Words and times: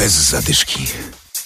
Bez 0.00 0.12
zadyszki. 0.12 0.86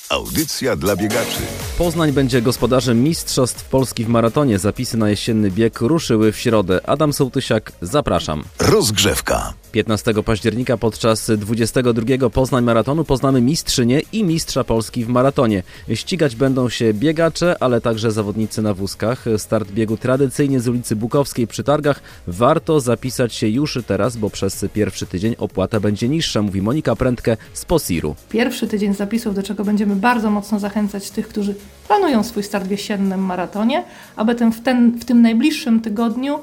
Audycja 0.09 0.77
dla 0.77 0.97
biegaczy. 0.97 1.41
Poznań 1.79 2.13
będzie 2.13 2.43
gospodarzem 2.43 3.03
Mistrzostw 3.03 3.69
Polski 3.69 4.05
w 4.05 4.09
maratonie. 4.09 4.59
Zapisy 4.59 4.97
na 4.97 5.11
jesienny 5.11 5.51
bieg 5.51 5.81
ruszyły 5.81 6.33
w 6.33 6.39
środę. 6.39 6.81
Adam 6.87 7.13
Sołtysiak, 7.13 7.73
zapraszam. 7.83 8.45
Rozgrzewka. 8.59 9.55
15 9.75 10.15
października 10.25 10.77
podczas 10.77 11.31
22 11.31 12.31
Poznań 12.31 12.65
Maratonu 12.65 13.05
poznamy 13.05 13.41
mistrzynię 13.41 14.01
i 14.13 14.25
mistrza 14.25 14.65
Polski 14.65 15.05
w 15.05 15.09
maratonie. 15.09 15.63
Ścigać 15.95 16.37
będą 16.37 16.69
się 16.69 16.95
biegacze, 16.95 17.57
ale 17.61 17.81
także 17.81 18.13
zawodnicy 18.13 18.63
na 18.63 18.75
wózkach. 18.75 19.25
Start 19.37 19.71
biegu 19.71 19.97
tradycyjnie 19.97 20.61
z 20.61 20.69
ulicy 20.69 20.97
Bukowskiej 20.97 21.47
przy 21.47 21.65
targach. 21.65 22.03
Warto 22.27 22.81
zapisać 22.81 23.35
się 23.35 23.49
już 23.49 23.79
teraz, 23.87 24.17
bo 24.17 24.31
przez 24.31 24.67
pierwszy 24.73 25.07
tydzień 25.07 25.35
opłata 25.39 25.81
będzie 25.81 26.09
niższa, 26.09 26.43
mówi 26.43 26.63
Monika 26.63 26.97
Prędkę 26.97 27.37
z 27.53 27.65
Posiru. 27.65 28.17
Pierwszy 28.29 28.67
tydzień 28.67 28.95
zapisów, 28.95 29.35
do 29.35 29.43
czego 29.43 29.65
będziemy 29.65 29.97
bardzo 29.97 30.31
mocno 30.31 30.59
zachęcać 30.59 31.11
tych, 31.11 31.29
którzy 31.29 31.55
planują 31.87 32.25
swój 32.25 32.43
start 32.43 32.67
w 32.67 32.71
jesiennym 32.71 33.21
maratonie, 33.21 33.85
aby 34.17 34.35
ten, 34.35 34.53
w, 34.53 34.61
ten, 34.61 34.99
w 34.99 35.05
tym 35.05 35.23
najbliższym 35.23 35.81
tygodniu 35.81 36.39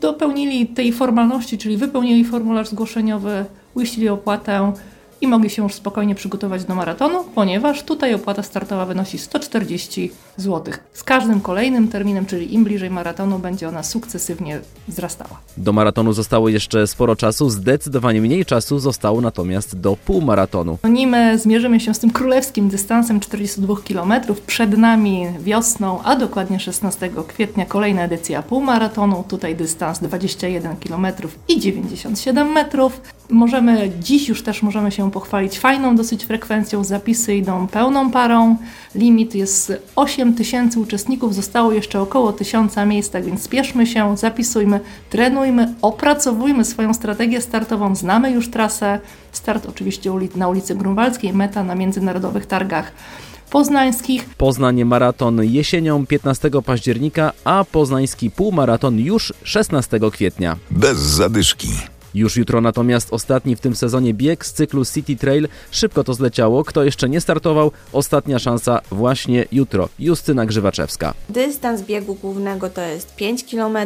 dopełnili 0.00 0.66
tej 0.66 0.92
formalności, 0.92 1.58
czyli 1.58 1.76
wypełnili 1.76 2.24
formularz 2.24 2.68
zgłoszeniowy, 2.68 3.44
uiścili 3.74 4.08
opłatę 4.08 4.72
i 5.20 5.26
mogli 5.26 5.50
się 5.50 5.62
już 5.62 5.74
spokojnie 5.74 6.14
przygotować 6.14 6.64
do 6.64 6.74
maratonu, 6.74 7.24
ponieważ 7.34 7.82
tutaj 7.82 8.14
opłata 8.14 8.42
startowa 8.42 8.86
wynosi 8.86 9.18
140 9.18 10.12
zł. 10.36 10.74
Z 10.92 11.04
każdym 11.04 11.40
kolejnym 11.40 11.88
terminem, 11.88 12.26
czyli 12.26 12.54
im 12.54 12.64
bliżej 12.64 12.90
maratonu, 12.90 13.38
będzie 13.38 13.68
ona 13.68 13.82
sukcesywnie 13.82 14.60
wzrastała. 14.88 15.40
Do 15.56 15.72
maratonu 15.72 16.12
zostało 16.12 16.48
jeszcze 16.48 16.86
sporo 16.86 17.16
czasu, 17.16 17.50
zdecydowanie 17.50 18.20
mniej 18.20 18.44
czasu 18.44 18.78
zostało 18.78 19.20
natomiast 19.20 19.80
do 19.80 19.96
półmaratonu. 19.96 20.78
Nim 20.84 21.16
zmierzymy 21.34 21.80
się 21.80 21.94
z 21.94 21.98
tym 21.98 22.10
królewskim 22.10 22.68
dystansem 22.68 23.20
42 23.20 23.74
km, 23.88 24.12
przed 24.46 24.78
nami 24.78 25.26
wiosną, 25.40 26.02
a 26.04 26.16
dokładnie 26.16 26.60
16 26.60 27.10
kwietnia 27.28 27.66
kolejna 27.66 28.02
edycja 28.02 28.42
półmaratonu, 28.42 29.24
tutaj 29.28 29.56
dystans 29.56 29.98
21 29.98 30.76
km 30.76 31.06
i 31.48 31.60
97 31.60 32.48
metrów. 32.52 33.00
Możemy, 33.30 33.92
dziś 34.00 34.28
już 34.28 34.42
też 34.42 34.62
możemy 34.62 34.90
się 34.92 35.05
pochwalić 35.10 35.58
fajną 35.58 35.96
dosyć 35.96 36.24
frekwencją, 36.24 36.84
zapisy 36.84 37.34
idą 37.34 37.66
pełną 37.66 38.10
parą, 38.10 38.56
limit 38.94 39.34
jest 39.34 39.72
8 39.96 40.34
tysięcy 40.34 40.80
uczestników, 40.80 41.34
zostało 41.34 41.72
jeszcze 41.72 42.00
około 42.00 42.32
1000 42.32 42.76
miejsc, 42.86 43.10
tak 43.10 43.24
więc 43.24 43.42
spieszmy 43.42 43.86
się, 43.86 44.16
zapisujmy, 44.16 44.80
trenujmy, 45.10 45.74
opracowujmy 45.82 46.64
swoją 46.64 46.94
strategię 46.94 47.40
startową, 47.40 47.94
znamy 47.94 48.30
już 48.30 48.50
trasę, 48.50 49.00
start 49.32 49.66
oczywiście 49.66 50.10
na 50.36 50.48
ulicy 50.48 50.74
Grunwaldzkiej, 50.74 51.32
meta 51.32 51.64
na 51.64 51.74
międzynarodowych 51.74 52.46
targach 52.46 52.92
poznańskich. 53.50 54.24
Poznań 54.38 54.84
maraton 54.84 55.44
jesienią 55.44 56.06
15 56.06 56.50
października, 56.64 57.32
a 57.44 57.64
poznański 57.64 58.30
półmaraton 58.30 58.98
już 58.98 59.32
16 59.42 60.00
kwietnia. 60.12 60.56
Bez 60.70 60.98
zadyszki. 60.98 61.68
Już 62.16 62.36
jutro 62.36 62.60
natomiast 62.60 63.12
ostatni 63.12 63.56
w 63.56 63.60
tym 63.60 63.76
sezonie 63.76 64.14
bieg 64.14 64.46
z 64.46 64.52
cyklu 64.52 64.84
City 64.84 65.16
Trail. 65.16 65.48
Szybko 65.70 66.04
to 66.04 66.14
zleciało. 66.14 66.64
Kto 66.64 66.84
jeszcze 66.84 67.08
nie 67.08 67.20
startował, 67.20 67.72
ostatnia 67.92 68.38
szansa 68.38 68.80
właśnie 68.90 69.44
jutro. 69.52 69.88
Justyna 69.98 70.46
Grzywaczewska. 70.46 71.14
Dystans 71.28 71.82
biegu 71.82 72.14
głównego 72.14 72.70
to 72.70 72.80
jest 72.80 73.16
5 73.16 73.44
km. 73.44 73.78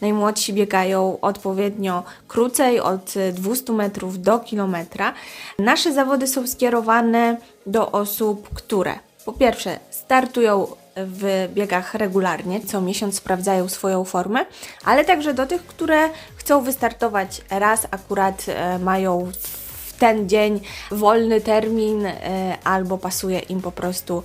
Najmłodsi 0.00 0.52
biegają 0.52 1.20
odpowiednio 1.20 2.02
krócej, 2.28 2.80
od 2.80 3.14
200 3.32 3.72
metrów 3.72 4.22
do 4.22 4.38
kilometra. 4.38 5.14
Nasze 5.58 5.92
zawody 5.92 6.26
są 6.26 6.46
skierowane 6.46 7.36
do 7.66 7.92
osób, 7.92 8.48
które 8.54 8.94
po 9.24 9.32
pierwsze 9.32 9.78
startują 9.90 10.66
w 10.96 11.48
biegach 11.54 11.94
regularnie, 11.94 12.60
co 12.60 12.80
miesiąc 12.80 13.16
sprawdzają 13.16 13.68
swoją 13.68 14.04
formę, 14.04 14.46
ale 14.84 15.04
także 15.04 15.34
do 15.34 15.46
tych, 15.46 15.66
które 15.66 16.10
chcą 16.36 16.62
wystartować 16.62 17.42
raz, 17.50 17.86
akurat 17.90 18.46
e, 18.48 18.78
mają 18.78 19.32
w 19.34 19.92
ten 19.98 20.28
dzień 20.28 20.60
wolny 20.90 21.40
termin 21.40 22.06
e, 22.06 22.58
albo 22.64 22.98
pasuje 22.98 23.38
im 23.38 23.60
po 23.60 23.72
prostu 23.72 24.22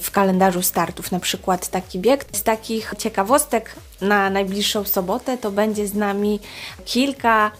w 0.00 0.10
kalendarzu 0.10 0.62
startów, 0.62 1.12
na 1.12 1.20
przykład 1.20 1.68
taki 1.68 1.98
bieg. 1.98 2.24
Z 2.32 2.42
takich 2.42 2.94
ciekawostek 2.98 3.74
na 4.00 4.30
najbliższą 4.30 4.84
sobotę 4.84 5.38
to 5.38 5.50
będzie 5.50 5.86
z 5.86 5.94
nami 5.94 6.40
kilka 6.84 7.50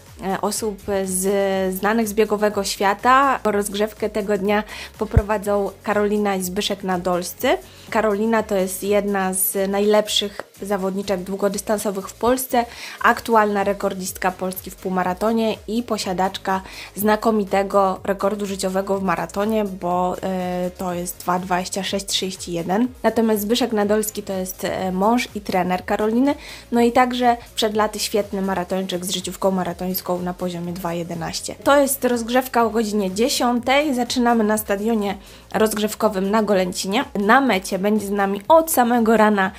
osób 0.41 0.81
z 1.05 1.75
znanych 1.75 2.07
z 2.07 2.13
biegowego 2.13 2.63
świata. 2.63 3.39
Rozgrzewkę 3.43 4.09
tego 4.09 4.37
dnia 4.37 4.63
poprowadzą 4.97 5.71
Karolina 5.83 6.35
i 6.35 6.43
Zbyszek 6.43 6.83
Nadolscy. 6.83 7.57
Karolina 7.89 8.43
to 8.43 8.55
jest 8.55 8.83
jedna 8.83 9.33
z 9.33 9.71
najlepszych 9.71 10.41
zawodniczek 10.61 11.23
długodystansowych 11.23 12.09
w 12.09 12.13
Polsce, 12.13 12.65
aktualna 13.01 13.63
rekordistka 13.63 14.31
Polski 14.31 14.71
w 14.71 14.75
półmaratonie 14.75 15.55
i 15.67 15.83
posiadaczka 15.83 16.61
znakomitego 16.95 17.99
rekordu 18.03 18.45
życiowego 18.45 18.99
w 18.99 19.03
maratonie, 19.03 19.65
bo 19.65 20.15
y, 20.67 20.71
to 20.77 20.93
jest 20.93 21.25
2.26.31. 21.25 22.87
Natomiast 23.03 23.41
Zbyszek 23.41 23.71
Nadolski 23.71 24.23
to 24.23 24.33
jest 24.33 24.63
y, 24.63 24.91
mąż 24.91 25.27
i 25.35 25.41
trener 25.41 25.85
Karoliny, 25.85 26.35
no 26.71 26.81
i 26.81 26.91
także 26.91 27.37
przed 27.55 27.75
laty 27.75 27.99
świetny 27.99 28.41
maratończyk 28.41 29.05
z 29.05 29.09
życiówką 29.09 29.51
maratońską 29.51 30.02
na 30.23 30.33
poziomie 30.33 30.73
2.11. 30.73 31.55
To 31.63 31.79
jest 31.79 32.05
rozgrzewka 32.05 32.63
o 32.63 32.69
godzinie 32.69 33.11
10. 33.11 33.65
Zaczynamy 33.93 34.43
na 34.43 34.57
stadionie 34.57 35.17
rozgrzewkowym 35.53 36.31
na 36.31 36.43
Golęcinie. 36.43 37.05
Na 37.19 37.41
mecie 37.41 37.79
będzie 37.79 38.05
z 38.05 38.11
nami 38.11 38.41
od 38.47 38.71
samego 38.71 39.17
rana 39.17 39.51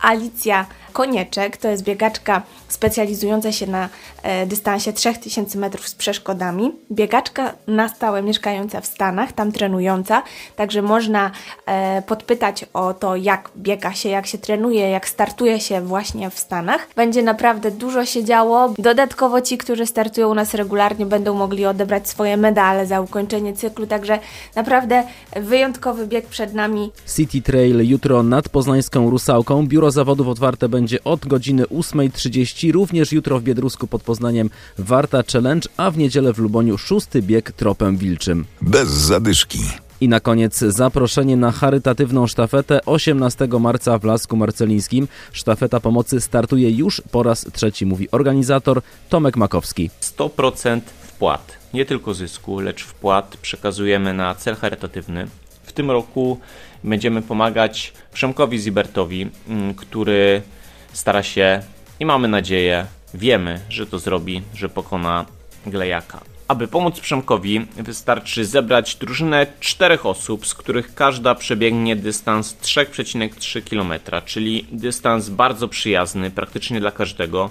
Alicja 0.00 0.66
Konieczek, 0.92 1.56
to 1.56 1.68
jest 1.68 1.82
biegaczka 1.82 2.42
specjalizująca 2.72 3.52
się 3.52 3.66
na 3.66 3.88
e, 4.22 4.46
dystansie 4.46 4.92
3000 4.92 5.58
metrów 5.58 5.88
z 5.88 5.94
przeszkodami. 5.94 6.72
Biegaczka 6.92 7.54
na 7.66 7.88
stałe 7.88 8.22
mieszkająca 8.22 8.80
w 8.80 8.86
Stanach, 8.86 9.32
tam 9.32 9.52
trenująca, 9.52 10.22
także 10.56 10.82
można 10.82 11.30
e, 11.66 12.02
podpytać 12.02 12.64
o 12.74 12.94
to, 12.94 13.16
jak 13.16 13.50
biega 13.56 13.92
się, 13.92 14.08
jak 14.08 14.26
się 14.26 14.38
trenuje, 14.38 14.90
jak 14.90 15.08
startuje 15.08 15.60
się 15.60 15.80
właśnie 15.80 16.30
w 16.30 16.38
Stanach. 16.38 16.88
Będzie 16.96 17.22
naprawdę 17.22 17.70
dużo 17.70 18.04
się 18.04 18.24
działo. 18.24 18.74
Dodatkowo 18.78 19.40
ci, 19.40 19.58
którzy 19.58 19.86
startują 19.86 20.30
u 20.30 20.34
nas 20.34 20.54
regularnie, 20.54 21.06
będą 21.06 21.34
mogli 21.34 21.66
odebrać 21.66 22.08
swoje 22.08 22.36
medale 22.36 22.86
za 22.86 23.00
ukończenie 23.00 23.52
cyklu, 23.54 23.86
także 23.86 24.18
naprawdę 24.54 25.04
wyjątkowy 25.36 26.06
bieg 26.06 26.26
przed 26.26 26.54
nami. 26.54 26.90
City 27.16 27.42
Trail 27.42 27.88
jutro 27.88 28.22
nad 28.22 28.48
Poznańską 28.48 29.10
Rusałką. 29.10 29.66
Biuro 29.66 29.90
zawodów 29.90 30.28
otwarte 30.28 30.68
będzie 30.68 30.81
od 31.04 31.26
godziny 31.26 31.64
8.30. 31.64 32.72
Również 32.72 33.12
jutro 33.12 33.40
w 33.40 33.42
Biedrusku 33.42 33.86
pod 33.86 34.02
Poznaniem 34.02 34.50
Warta 34.78 35.22
Challenge, 35.32 35.68
a 35.76 35.90
w 35.90 35.98
niedzielę 35.98 36.32
w 36.32 36.38
Luboniu 36.38 36.78
szósty 36.78 37.22
bieg 37.22 37.52
tropem 37.52 37.96
wilczym. 37.96 38.44
Bez 38.62 38.88
zadyszki. 38.88 39.58
I 40.00 40.08
na 40.08 40.20
koniec 40.20 40.58
zaproszenie 40.58 41.36
na 41.36 41.52
charytatywną 41.52 42.26
sztafetę 42.26 42.84
18 42.86 43.48
marca 43.60 43.98
w 43.98 44.04
Lasku 44.04 44.36
Marcelińskim. 44.36 45.08
Sztafeta 45.32 45.80
pomocy 45.80 46.20
startuje 46.20 46.70
już 46.70 47.02
po 47.10 47.22
raz 47.22 47.46
trzeci, 47.52 47.86
mówi 47.86 48.10
organizator 48.10 48.82
Tomek 49.08 49.36
Makowski. 49.36 49.90
100% 50.00 50.80
wpłat, 51.02 51.52
nie 51.74 51.84
tylko 51.84 52.14
zysku, 52.14 52.60
lecz 52.60 52.82
wpłat 52.82 53.36
przekazujemy 53.36 54.14
na 54.14 54.34
cel 54.34 54.56
charytatywny. 54.56 55.26
W 55.62 55.72
tym 55.72 55.90
roku 55.90 56.38
będziemy 56.84 57.22
pomagać 57.22 57.92
Przemkowi 58.12 58.58
Zibertowi, 58.58 59.30
mm, 59.48 59.74
który 59.74 60.42
stara 60.92 61.22
się 61.22 61.62
i 62.00 62.06
mamy 62.06 62.28
nadzieję, 62.28 62.86
wiemy, 63.14 63.60
że 63.68 63.86
to 63.86 63.98
zrobi, 63.98 64.42
że 64.54 64.68
pokona 64.68 65.26
Glejaka. 65.66 66.20
Aby 66.48 66.68
pomóc 66.68 67.00
Przemkowi, 67.00 67.66
wystarczy 67.76 68.44
zebrać 68.44 68.96
drużynę 68.96 69.46
czterech 69.60 70.06
osób, 70.06 70.46
z 70.46 70.54
których 70.54 70.94
każda 70.94 71.34
przebiegnie 71.34 71.96
dystans 71.96 72.56
3,3 72.62 73.62
km, 73.70 74.22
czyli 74.24 74.66
dystans 74.72 75.28
bardzo 75.28 75.68
przyjazny 75.68 76.30
praktycznie 76.30 76.80
dla 76.80 76.90
każdego, 76.90 77.50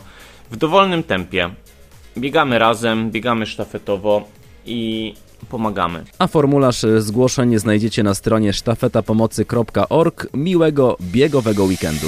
w 0.51 0.55
dowolnym 0.55 1.03
tempie. 1.03 1.49
Biegamy 2.17 2.59
razem, 2.59 3.11
biegamy 3.11 3.45
sztafetowo 3.45 4.27
i 4.65 5.13
pomagamy. 5.49 6.03
A 6.19 6.27
formularz 6.27 6.85
zgłoszeń 6.97 7.59
znajdziecie 7.59 8.03
na 8.03 8.13
stronie 8.13 8.53
sztafetapomocy.org. 8.53 10.27
Miłego 10.33 10.97
biegowego 11.01 11.63
weekendu. 11.63 12.07